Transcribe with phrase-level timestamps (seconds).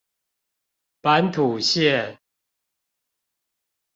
[1.01, 2.17] 板土線